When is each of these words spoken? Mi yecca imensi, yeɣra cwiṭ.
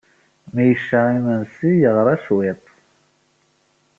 Mi 0.53 0.63
yecca 0.69 1.01
imensi, 1.17 1.71
yeɣra 1.81 2.15
cwiṭ. 2.23 2.65